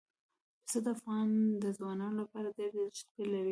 پسه 0.63 0.77
د 0.85 0.87
افغان 0.97 1.29
ځوانانو 1.77 2.19
لپاره 2.21 2.55
ډېره 2.57 2.75
دلچسپي 2.77 3.23
لري. 3.33 3.49